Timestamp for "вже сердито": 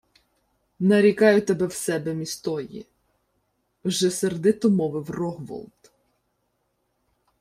3.85-4.69